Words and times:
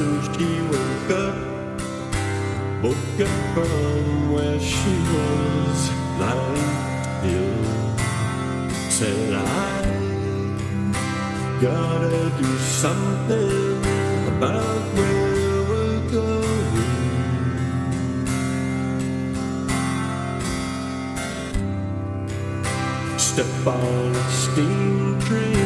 he 0.00 0.62
woke 0.62 1.10
up, 1.10 1.36
woke 2.82 3.20
up 3.20 3.36
from 3.54 4.32
where 4.32 4.58
she 4.58 4.94
was 5.14 5.90
lying 6.18 6.80
still. 7.20 7.64
Said 8.90 9.34
I 9.34 9.82
gotta 11.60 12.32
do 12.38 12.50
something 12.58 13.78
about 14.36 14.80
where 14.96 15.62
we're 15.68 16.02
going. 16.10 17.18
Step 23.18 23.66
on 23.66 24.16
a 24.16 24.30
steam 24.30 25.20
train. 25.20 25.59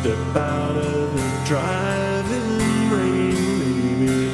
Step 0.00 0.34
out 0.34 0.76
of 0.78 1.12
the 1.14 1.44
driving 1.44 2.90
rain, 2.90 3.58
baby. 3.58 4.30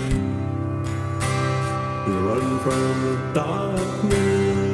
Run 2.06 2.60
from 2.60 3.02
the 3.02 3.16
darkness 3.34 4.65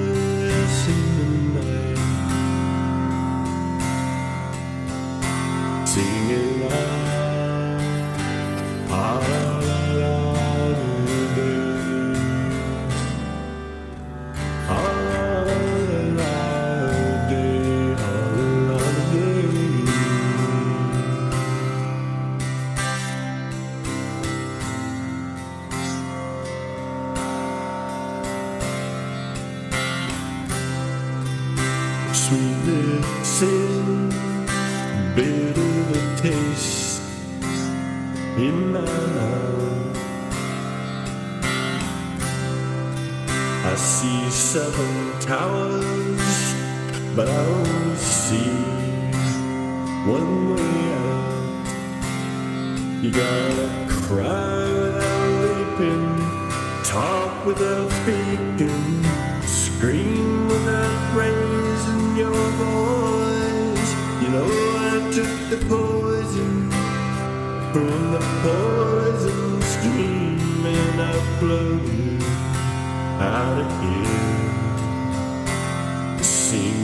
Sweet 32.32 32.64
little 32.64 33.04
sin, 33.22 34.08
bitter 35.14 35.72
the 35.92 36.00
taste 36.16 37.02
in 38.38 38.72
my 38.72 38.80
mouth. 38.80 39.96
I 43.66 43.74
see 43.74 44.30
seven 44.30 45.20
towers, 45.20 46.54
but 47.14 47.28
I 47.28 47.36
only 47.36 47.96
see 47.96 48.56
one 50.08 50.54
way 50.54 50.94
out. 51.04 51.66
You 53.02 53.10
gotta 53.10 53.68
cry 53.90 54.72
without 54.72 55.28
weeping, 55.42 56.08
talk 56.82 57.44
without 57.44 57.90
speaking, 57.90 59.04
the 65.52 65.66
poison 65.66 66.70
from 67.72 68.12
the 68.12 68.20
poison 68.42 69.60
stream 69.60 70.64
and 70.64 70.96
I 71.02 71.12
floated 71.38 72.22
out 73.20 73.56
of 73.60 73.68
here. 73.82 74.22
Sing 76.22 76.81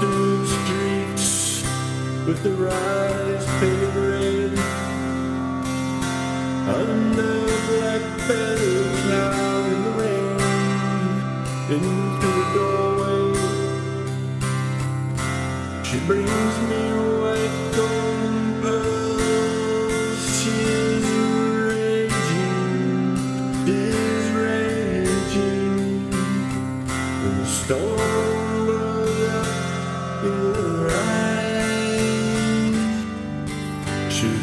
the 0.00 0.46
streets 0.46 1.62
with 2.26 2.42
the 2.42 2.54
eyes 2.70 3.44
painted 3.58 3.94
red. 3.96 4.52
Under 6.68 7.34
black 7.68 8.02
feather 8.26 8.59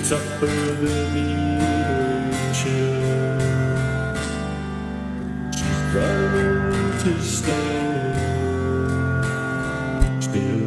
zapewni 0.04 1.60
cię. 2.54 2.98
Strahlend 5.52 7.20
ist 7.20 7.46
der 7.48 7.54
Still. 10.22 10.67